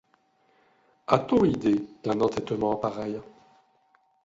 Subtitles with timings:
[1.05, 3.21] A-t-on idée d'un entêtement pareil?